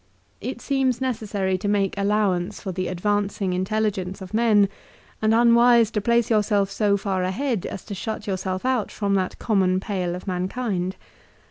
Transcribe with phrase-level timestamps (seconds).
[0.41, 4.67] It seems necessary to make allowance for the advancing intelligence of men,
[5.21, 9.37] and unwise to place yourself so far ahead as to shut yourself out from that
[9.37, 10.95] common pale of mankind.